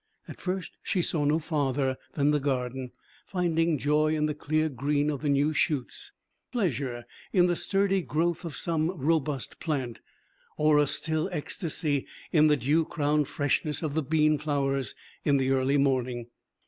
At 0.27 0.41
first 0.41 0.71
she 0.81 1.03
saw 1.03 1.25
no 1.25 1.37
farther 1.37 1.95
than 2.13 2.31
the 2.31 2.39
garden, 2.39 2.89
finding 3.27 3.77
joy 3.77 4.15
in 4.15 4.25
the 4.25 4.33
clear 4.33 4.67
green 4.67 5.11
of 5.11 5.21
the 5.21 5.29
new 5.29 5.53
shoots, 5.53 6.11
pleasure 6.51 7.05
in 7.31 7.45
the 7.45 7.55
sturdy 7.55 8.01
growth 8.01 8.43
of 8.43 8.55
some 8.55 8.89
robust 8.97 9.59
plant, 9.59 9.99
or 10.57 10.79
a 10.79 10.87
still 10.87 11.29
ecstasy 11.31 12.07
in 12.31 12.47
the 12.47 12.57
dew 12.57 12.83
crowned 12.83 13.27
freshness 13.27 13.83
of 13.83 13.93
the 13.93 14.01
bean 14.01 14.39
flowers 14.39 14.95
in 15.23 15.37
the 15.37 15.51
early 15.51 15.77
morning. 15.77 16.25